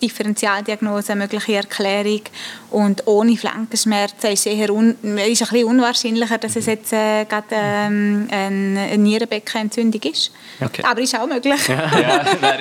[0.02, 2.22] Differentialdiagnose, eine mögliche Erklärung.
[2.70, 5.14] Und ohne Flankenschmerzen ist es eher un, ist ein
[5.48, 10.30] bisschen unwahrscheinlicher, dass es jetzt äh, gerade ähm, eine, Nierenbeckenentzündung ist.
[10.61, 10.82] Okay.
[10.84, 11.68] Aber ist auch möglich.
[11.68, 11.76] ja,
[12.40, 12.61] nein,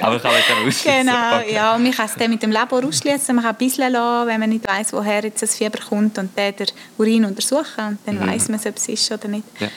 [0.00, 1.06] aber kann man dann ausschließen.
[1.06, 1.54] Genau, Okay.
[1.54, 3.34] ja, und man kann es dann mit dem Labor ausschließen.
[3.34, 6.30] Man kann ein bisschen lassen, wenn man nicht weiß, woher jetzt das Fieber kommt und
[6.36, 6.66] dann den
[6.98, 8.26] Urin untersuchen und dann Mhm.
[8.30, 9.44] weiß man, ob es ist oder nicht.
[9.60, 9.68] Ja.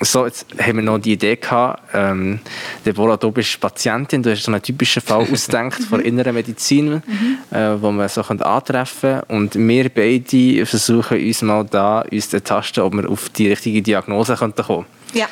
[0.00, 2.40] So, jetzt haben wir noch die Idee gehabt, ähm,
[2.84, 7.02] Deborah, du bist Patientin, du hast so einen typischen Fall ausgedacht von inneren Medizin,
[7.50, 12.80] äh, wo man so antreffen und wir beide versuchen uns mal da uns zu tasten,
[12.80, 14.86] ob wir auf die richtige Diagnose könnten kommen.
[15.12, 15.28] Ja,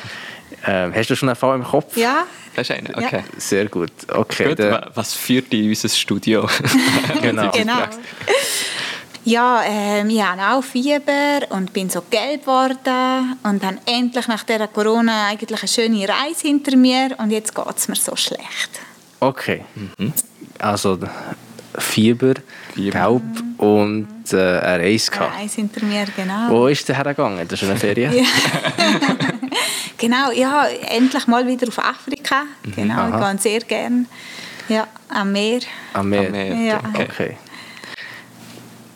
[0.67, 1.97] Ähm, hast du schon einen Fall im Kopf?
[1.97, 2.25] ja.
[2.53, 3.23] Das ist einer, okay.
[3.37, 3.91] Sehr gut.
[4.09, 4.59] Okay, Gut,
[4.93, 6.49] was führt dich in unser Studio?
[7.21, 7.49] genau.
[7.51, 7.83] genau.
[9.23, 14.43] Ja, ähm, ich habe auch Fieber und bin so gelb geworden und habe endlich nach
[14.43, 18.79] dieser Corona eigentlich eine schöne Reise hinter mir und jetzt geht es mir so schlecht.
[19.19, 19.63] Okay.
[20.57, 20.97] Also
[21.77, 22.33] Fieber,
[22.73, 22.91] Fieber.
[22.99, 23.21] Gelb
[23.59, 25.39] und äh, eine Reise Eine gehabt.
[25.39, 26.49] Reise hinter mir, genau.
[26.49, 27.47] Wo ist der hergegangen?
[27.47, 28.11] Das ist eine Ferien?
[28.13, 28.23] Ja.
[29.97, 32.43] genau, ja, endlich mal wieder auf Afrika.
[32.63, 33.13] Genau, ich Mhm.
[33.21, 33.31] Aha.
[33.33, 34.07] gehe sehr gern.
[34.67, 35.61] Ja, am Meer.
[35.93, 36.25] Am Meer.
[36.25, 36.55] Am Meer.
[36.55, 36.81] Ja.
[36.93, 37.37] Okay.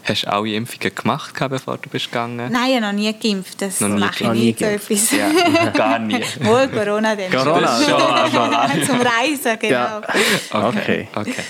[0.06, 0.14] Okay.
[0.14, 2.52] Hast du alle Impfungen gemacht, bevor du bist gegangen?
[2.52, 3.62] Nein, ich habe noch nie geimpft.
[3.62, 5.12] Das Noch nie mache ich nie nicht so etwas.
[5.12, 6.22] Ja, gar nie.
[6.42, 8.84] Wohl Corona dann Corona, schon.
[8.86, 9.74] Zum Reisen, genau.
[9.74, 10.02] Ja.
[10.52, 11.08] Okay.
[11.16, 11.44] okay.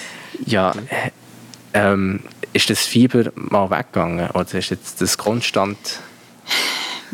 [0.45, 1.11] Ja, äh,
[1.73, 2.21] ähm,
[2.53, 5.99] ist das Fieber mal weggegangen oder ist jetzt das konstant?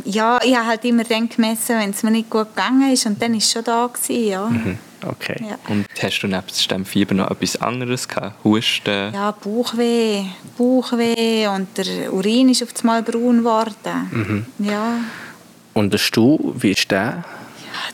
[0.05, 3.21] Ja, ich habe halt immer dann gemessen, wenn es mir nicht gut gegangen ist und
[3.21, 3.87] dann war es schon da.
[3.87, 4.45] Gewesen, ja.
[4.47, 4.77] Mhm.
[5.07, 5.35] Okay.
[5.49, 5.57] Ja.
[5.67, 8.43] Und hast du nebst dem Fieber noch etwas anderes gehabt?
[8.43, 9.13] Husten?
[9.13, 10.23] ja, Bauchweh,
[10.57, 14.45] Bauchweh und der Urin ist auf einmal braun geworden.
[14.59, 14.67] Mhm.
[14.67, 14.97] Ja,
[15.73, 17.23] Und der Stuhl, wie ist der?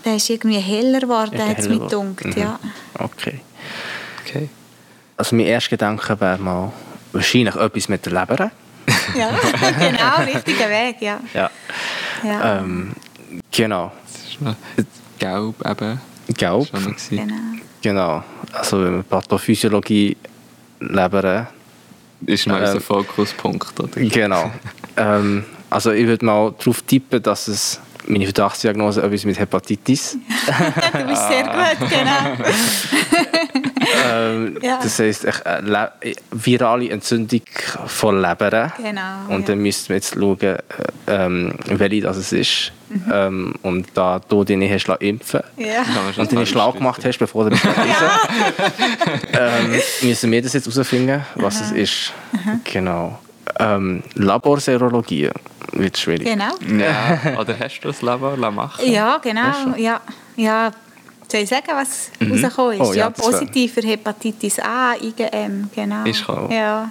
[0.03, 2.33] der ist irgendwie heller geworden, Ist der hat es mir gedacht, Mhm.
[2.41, 2.59] ja.
[2.99, 3.39] Okay.
[4.25, 4.49] Okay.
[5.15, 6.73] Also mein erster Gedanke wäre mal
[7.13, 8.51] wahrscheinlich etwas mit der Leber.
[9.15, 9.29] Ja,
[9.79, 11.19] genau, richtiger Weg, ja.
[11.33, 11.49] Ja.
[12.23, 12.59] ja.
[12.59, 12.93] Ähm,
[13.51, 13.91] genau.
[15.19, 16.01] Gelb eben.
[16.35, 16.67] Gelb.
[17.09, 17.35] Genau.
[17.81, 18.23] Genau.
[18.53, 20.17] Also wenn wir Pathophysiologie
[20.79, 21.47] Leber.
[22.25, 24.01] Ist noch Ähm, unser Fokuspunkt, oder?
[24.01, 24.51] Genau.
[24.97, 30.17] ähm, also ich würde mal darauf tippen, dass es meine Verdachtsdiagnose etwas mit Hepatitis.
[30.93, 33.66] Du bist sehr gut, genau.
[34.09, 34.79] Ähm, Ja.
[34.81, 35.91] Das heisst, echt, äh, Le
[36.31, 37.41] virale Entzündung
[37.85, 38.73] von Leber.
[38.77, 39.47] Genau, Und ja.
[39.47, 40.57] dann müssten wir jetzt schauen, äh,
[41.07, 42.71] ähm, welche das es ist.
[42.89, 43.03] Mhm.
[43.13, 45.81] Ähm, und da du dich nicht hast impfen Ja.
[45.81, 46.77] Und deine sagen, schlau stimmt.
[46.77, 48.09] gemacht hast, bevor du bist reisen,
[49.33, 52.13] ähm, müssen wir das jetzt herausfinden, was es ist.
[52.63, 53.19] Genau.
[53.59, 55.29] Ähm, Laborserologie
[55.73, 56.27] wird schwierig.
[56.27, 56.51] Genau.
[56.79, 59.75] Ja, oder hast du das Labor machen Ja, genau.
[59.77, 59.99] Ja,
[60.35, 60.71] ja.
[61.29, 62.87] Soll ich sagen, was rausgekommen ist?
[62.87, 66.05] Oh, ja, ja, positiv für Hepatitis A, IgM, genau.
[66.05, 66.51] Ist gekommen.
[66.51, 66.89] Ja.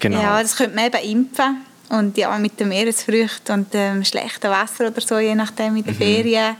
[0.00, 0.20] Genau.
[0.20, 1.58] ja, das könnte man eben impfen.
[1.90, 5.94] Und ja, mit den Meeresfrüchten und dem schlechten Wasser oder so, je nachdem in den
[5.94, 6.56] Ferien,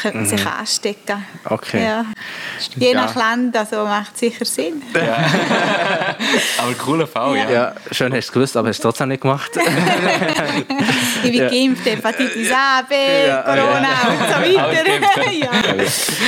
[0.00, 1.16] könnte man sich anstecken.
[1.16, 1.52] Mhm.
[1.52, 1.84] Okay.
[1.84, 2.04] Ja.
[2.76, 3.04] Je Ja.
[3.04, 4.82] nach Land, also macht sicher Sinn.
[6.58, 7.50] Aber cooler Fall, ja.
[7.50, 9.50] ja, schön hast du es gewusst, aber hast du es trotzdem nicht gemacht.
[11.24, 11.48] Ich bin Ja.
[11.48, 12.94] geimpft, Hepatitis A, B,
[13.26, 15.32] Ja, Corona und so weiter.
[15.32, 15.50] ja.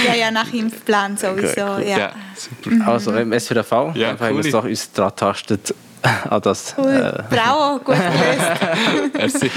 [0.07, 1.61] ja, ja, nach Impfplan sowieso.
[1.77, 1.85] cool.
[1.87, 1.99] Ja.
[1.99, 2.89] Ja, super.
[2.93, 6.41] Also, wenn es für den Fall, Ja, haben wir es doch uns daran tastet, an
[6.43, 6.75] das.
[6.77, 6.87] Cool.
[6.87, 9.13] Äh, Bravo, gut gelöst.
[9.15, 9.51] Merci.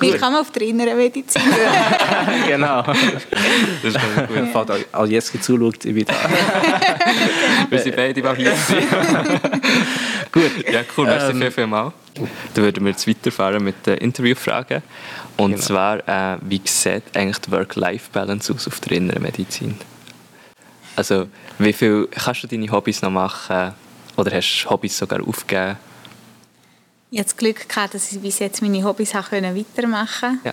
[0.00, 1.42] Willkommen auf der inneren Medizin.
[2.46, 2.82] genau.
[2.82, 2.94] Das
[3.84, 4.48] ist ganz gut.
[4.52, 6.14] Falls auch all jetzt zuschaut, ich bin da.
[7.70, 8.52] Wir sind beide mal hier.
[10.32, 10.70] Gut.
[10.70, 11.06] Ja, cool.
[11.06, 11.92] Merci Ähm, viel, viel mal.
[12.54, 14.82] Dann würden wir jetzt weiterfahren mit den Interviewfragen.
[15.36, 15.62] Und Genau.
[15.62, 19.76] zwar, äh, wie sieht eigentlich die Work-Life-Balance aus auf der inneren Medizin?
[20.94, 23.74] Also, wie viel kannst du deine Hobbys noch machen?
[24.16, 25.76] Oder hast du Hobbys sogar aufgegeben?
[27.10, 30.52] Ich hatte das Glück gehabt, dass ich bis jetzt meine Hobbys können weitermachen Ja.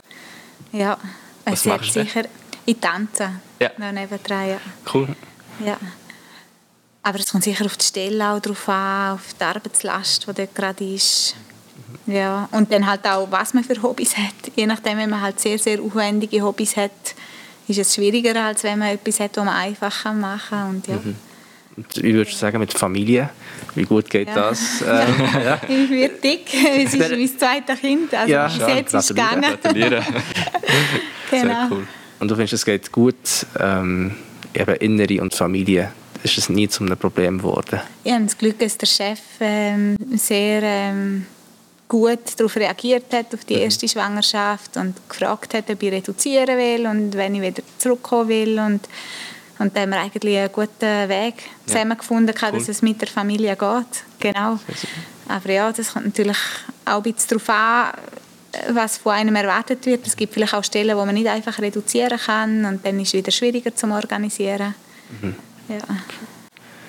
[0.72, 0.98] Ja.
[1.46, 2.24] Was Es machst sicher
[2.66, 3.32] Ich tanze.
[3.60, 3.72] Ja.
[3.78, 4.58] Noch nebendran, ja.
[4.94, 5.08] Cool.
[5.66, 5.78] ja.
[7.02, 10.56] Aber es kommt sicher auf die Stelle auch drauf an, auf die Arbeitslast, die dort
[10.56, 11.36] gerade ist.
[12.06, 12.48] Ja.
[12.52, 14.34] Und dann halt auch, was man für Hobbys hat.
[14.56, 16.92] Je nachdem, wenn man halt sehr, sehr aufwendige Hobbys hat,
[17.68, 20.70] ist es schwieriger, als wenn man etwas hat, das man einfach machen kann.
[20.70, 20.96] Und ja.
[20.96, 21.16] Und
[21.96, 23.30] Ich würde sagen, mit Familie,
[23.76, 24.36] wie gut geht Ja.
[24.36, 24.82] das?
[24.82, 25.60] Ähm, ja.
[25.68, 26.46] Ich werde dick.
[26.54, 28.14] Es ist mein zweites Kind.
[28.14, 29.42] Also Ja, bis jetzt ist es gegangen.
[29.62, 30.04] Gratuliere.
[31.32, 31.46] Genau.
[31.46, 31.88] Sehr cool.
[32.20, 33.16] Und du findest, es geht gut,
[33.60, 34.14] ähm,
[34.54, 35.92] eben Innere und Familie,
[36.24, 37.82] ist es nie zu einem Problem geworden?
[38.04, 41.26] Ich habe das Glück, dass der Chef ähm, sehr ähm,
[41.88, 46.86] gut darauf reagiert hat, auf die erste Schwangerschaft und gefragt hat, ob ich reduzieren will
[46.86, 48.60] und wenn ich wieder zurückkommen will.
[48.60, 48.82] Und,
[49.60, 51.36] und da haben wir eigentlich einen guten Weg
[51.66, 52.52] zusammengefunden, Cool.
[52.52, 54.04] dass es mit der Familie geht.
[54.20, 54.60] Genau.
[55.30, 56.38] Aber ja, das kommt natürlich
[56.86, 57.94] auch ein bisschen darauf an,
[58.76, 60.06] was von einem erwartet wird.
[60.06, 63.14] Es gibt vielleicht auch Stellen, wo man nicht einfach reduzieren kann und dann ist es
[63.14, 64.76] wieder schwieriger zu organisieren.
[65.70, 65.78] Ja.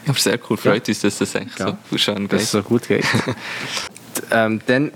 [0.07, 0.57] Aber sehr cool.
[0.57, 1.79] Freut uns, dass das eigentlich Ja.
[1.91, 2.63] so schön Dass es geht.
[2.63, 3.05] so gut geht.
[4.31, 4.93] ähm, dann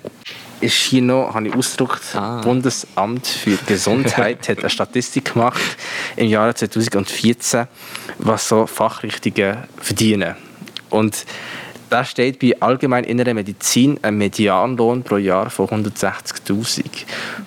[0.60, 2.36] ist hier noch, habe ich ausgedruckt, Ah.
[2.36, 5.60] das Bundesamt für Gesundheit hat eine Statistik gemacht
[6.16, 7.66] im Jahr 2014,
[8.18, 10.36] was so Fachrichtungen verdienen.
[10.90, 11.24] Und
[11.90, 17.06] da steht bei allgemein innerer Medizin ein Medianlohn pro Jahr von 160'000.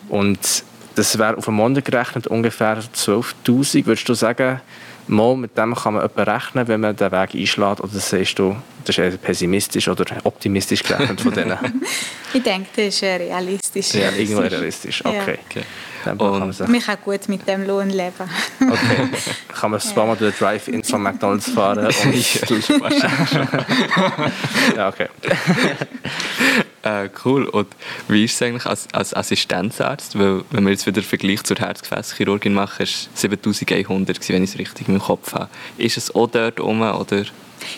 [0.10, 0.64] Und
[0.96, 3.86] das wäre auf einen Monat gerechnet ungefähr 12'000.
[3.86, 4.62] Würdest du sagen,
[5.08, 7.82] mal mit dem kann man etwa rechnen, wenn man den Weg einschlägt?
[7.82, 11.58] Oder siehst du, das ist eher pessimistisch oder optimistisch gerechnet von denen?
[12.34, 13.94] Ich denke, das ist realistisch.
[13.94, 15.04] ja, irgendwo realistisch.
[15.04, 15.38] Okay.
[15.50, 15.64] Okay.
[16.06, 18.30] Und- Man kann gut mit dem Lohn leben.
[18.60, 19.10] okay.
[19.60, 21.96] kann man ein paar Mal durch den Drive-In von McDonalds fahren und
[24.76, 25.08] ja, okay.
[26.84, 27.46] Äh, cool.
[27.46, 27.68] Und
[28.08, 30.18] wie ist es eigentlich als, als Assistenzarzt?
[30.18, 34.44] Weil, wenn wir jetzt wieder einen Vergleich zur Herzgefäßchirurgin machen, ist es 7100, gewesen, wenn
[34.44, 35.50] ich es richtig im Kopf habe.
[35.78, 37.24] Ist es auch dort rum oder?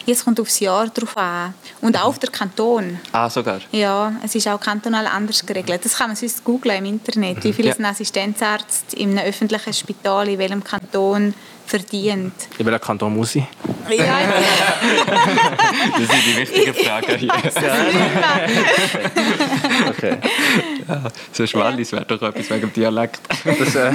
[0.06, 1.54] Jetzt kommt aufs Jahr drauf an.
[1.82, 3.00] Und auch auf der Kanton.
[3.12, 3.60] Ah, sogar.
[3.72, 5.82] Ja, es ist auch kantonal anders geregelt.
[5.84, 7.74] Das kann man sonst googlen im Internet, wie viel Ja.
[7.78, 11.34] ein Assistenzarzt in einem öffentlichen Spital in welchem Kanton
[11.66, 12.34] verdient.
[12.58, 13.44] In welchem Kanton muss ich?
[13.90, 13.98] Ja,
[15.98, 17.34] Das sind die wichtigen Fragen hier.
[19.90, 20.18] Okay.
[21.32, 23.22] Sonst Wallis wäre doch etwas wegen dem Dialekt.
[23.46, 23.92] Das, äh,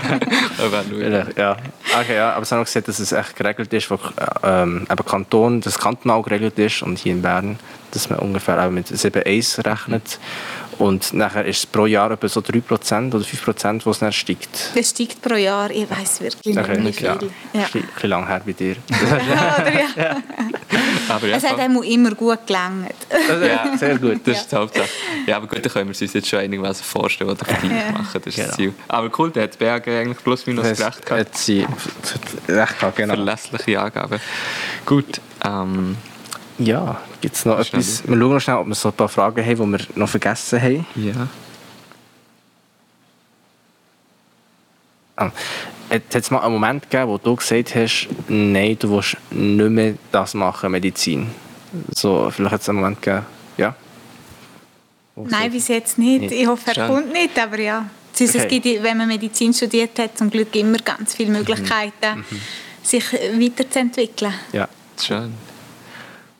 [0.58, 0.98] Aber schauen.
[0.98, 1.56] Vielleicht, ja.
[2.00, 2.32] Okay, ja.
[2.32, 3.98] Aber es haben auch gesagt, dass es echt geregelt ist, wo,
[4.42, 7.58] ähm, eben Kanton, das kantonal geregelt ist und hier in Bern,
[7.92, 10.18] dass man ungefähr auch mit 7,1 rechnet.
[10.78, 14.70] Und nachher ist es pro Jahr etwa so 3% oder 5%, wo es dann steigt.
[14.74, 15.70] das steigt pro Jahr.
[15.70, 17.06] Ich weiß wirklich nicht, Okay, wie viel.
[17.06, 17.18] ja.
[17.52, 17.64] Ja.
[17.72, 18.76] Ein bisschen lang her bei dir.
[18.90, 20.16] Oder ja.
[21.08, 22.94] Aber ja, Es hat einmal immer gut gelangt.
[23.10, 24.20] ja, Sehr gut.
[24.26, 24.88] Das ist die Hauptsache.
[25.26, 27.92] Ja, aber gut, dann können wir uns jetzt schon einigermaßen vorstellen oder vergleich Ja.
[27.92, 28.20] machen.
[28.24, 28.56] Das ist das Genau.
[28.56, 28.74] Ziel.
[28.88, 31.20] Aber cool, da hat BAG eigentlich plus minus Das recht gehabt.
[31.28, 31.66] hat sie
[32.48, 33.14] recht gehabt, genau.
[33.14, 34.20] Verlässliche Angaben.
[34.86, 35.96] Gut, ähm,
[36.58, 37.80] Ja, gibt es noch Schnell.
[37.80, 38.06] etwas?
[38.06, 40.60] Wir schauen noch schnell, ob wir so ein paar Fragen haben, die wir noch vergessen
[40.62, 40.86] haben.
[40.96, 41.28] ja.
[45.16, 45.30] Ah.
[45.90, 49.94] Hat es mal einen Moment gegeben, wo du gesagt hast, nein, du willst nicht mehr
[50.10, 51.28] das machen, Medizin?
[51.94, 53.24] So, vielleicht hat es einen Moment gegeben,
[53.56, 53.76] ja?
[55.14, 56.22] Wo Nein, bis jetzt nicht.
[56.22, 56.32] Nicht.
[56.32, 57.86] Ich hoffe, er kommt nicht, aber ja.
[58.18, 58.58] Es Okay.
[58.60, 62.24] gibt, wenn man Medizin studiert hat, zum Glück immer ganz viele Möglichkeiten,
[62.82, 64.34] sich weiterzuentwickeln.
[64.52, 64.68] Ja.
[65.00, 65.32] Schön.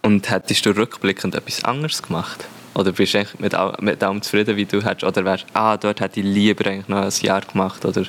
[0.04, 2.44] Und hättest du rückblickend etwas anderes gemacht?
[2.74, 5.04] Oder bist du eigentlich mit, mit allem zufrieden, wie du hättest?
[5.04, 7.86] Oder wärst ah, dort hätte ich lieber eigentlich noch ein Jahr gemacht?
[7.86, 8.04] Oder?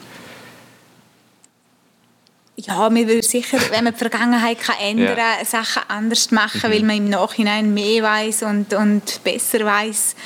[2.58, 6.84] Ja, man würde sicher, wenn man die Vergangenheit kann ändern kann, Sachen anders machen, weil
[6.84, 10.18] man im Nachhinein mehr weiß und, und besser weiß.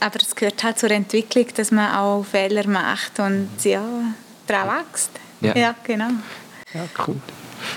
[0.00, 3.84] Aber es gehört halt zur Entwicklung, dass man auch Fehler macht und ja,
[4.48, 5.10] daran wächst.
[5.40, 5.76] Ja.
[5.84, 6.10] genau.
[6.72, 7.20] ja, cool.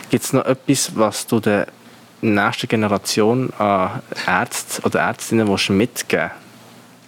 [0.09, 1.67] Gibt es noch etwas, was du der
[2.21, 6.31] nächsten Generation an Ärzten oder Ärztinnen willst mitgeben?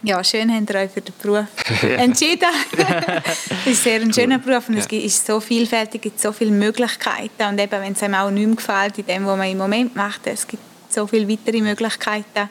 [0.01, 1.45] Ja, schön habt ihr euch für den Beruf
[1.83, 2.47] entschieden.
[3.65, 4.97] es ist sehr ein schöner Beruf und es Ja.
[4.97, 7.43] ist so vielfältig, es gibt so viele Möglichkeiten.
[7.49, 9.95] Und eben, wenn es einem auch nicht mehr gefällt, in dem, was man im Moment
[9.97, 12.49] macht, es gibt so viele weitere Möglichkeiten.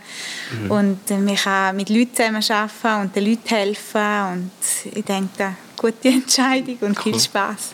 [0.69, 4.03] Und äh, man kann mit Leuten zusammen arbeiten und den Leuten helfen.
[4.33, 4.51] Und
[4.95, 7.71] ich denke, eine gute Entscheidung und viel Spaß.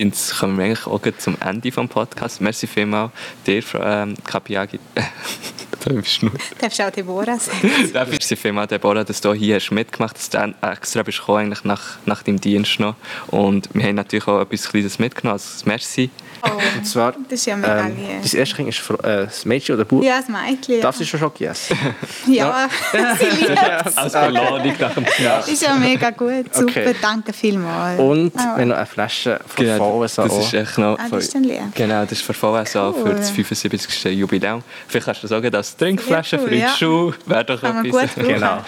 [0.00, 2.40] Jetzt kommen wir eigentlich auch zum Ende des Podcasts.
[2.40, 3.10] Merci vielmals
[3.46, 4.80] dir, ähm, Kapiagi.
[5.84, 6.34] da bist du nur.
[6.58, 7.70] Darfst du auch Deborah sagen?
[7.92, 11.38] Merci vielmals, Deborah, dass du hier hast mitgemacht hast, dass du dann extra bist gekommen,
[11.46, 12.94] eigentlich nach, nach deinem Dienst noch.
[13.28, 15.32] Und wir haben natürlich auch etwas Kleines mitgenommen.
[15.40, 16.10] Also, merci.
[16.42, 19.74] Oh, Und zwar, das ist ja mega ähm, dein erstes Kind ist äh, das Mädchen
[19.74, 20.02] oder Bub?
[20.02, 20.76] Ja, das Mädchen.
[20.76, 21.76] Ja, Darf sie schon Schoki essen?
[22.26, 22.66] ja.
[23.18, 23.58] sie liebt
[23.98, 25.48] Als Belohnung nach dem Tag.
[25.48, 26.54] Ist ja mega gut.
[26.54, 26.94] Super, Okay.
[27.02, 28.00] danke vielmals.
[28.00, 31.24] Und Ah, wenn noch eine Flasche von Genau, VSA das ist echt noch Ah, das
[31.24, 31.60] ist dann lieb.
[31.74, 33.14] Genau, das ist für VSA für Cool.
[33.16, 34.04] das 75.
[34.16, 34.62] Jubiläum.
[34.88, 36.68] Vielleicht kannst du sagen, dass Trinkflasche Sehr cool, für die ja.
[36.76, 38.14] Schuhe wäre doch Kann etwas.
[38.14, 38.58] Genau,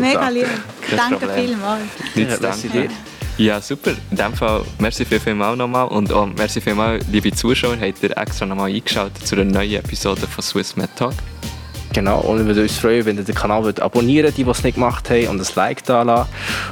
[0.00, 0.46] Mega lieb.
[0.96, 1.46] Danke Problem.
[1.48, 1.82] vielmals.
[2.14, 2.72] Ja, danken.
[2.72, 2.88] dir.
[3.36, 3.90] Ja, super.
[4.10, 5.88] In dem Fall, merci viel, vielmals nochmal.
[5.88, 10.26] Und auch merci vielmals, liebe Zuschauer, habt ihr extra nochmal eingeschaltet zu einer neuen Episode
[10.28, 11.14] von Swiss Med Talk.
[11.92, 14.62] Genau, und wir würden uns freuen, wenn ihr den Kanal wollt abonnieren die, die es
[14.64, 16.28] nicht gemacht haben, und ein Like da lassen.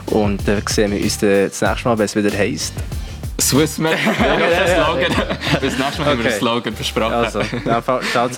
[0.07, 2.75] Und dann sehen wir uns das nächste Mal, wenn es wieder heisst.
[3.41, 5.27] Swiss Med, ja, ja, Slogan.
[5.61, 6.29] Bis nächstes Mal haben wir Okay.
[6.29, 7.13] einen Slogan versprochen.
[7.13, 8.31] Also, in dem Fall, ciao zusammen.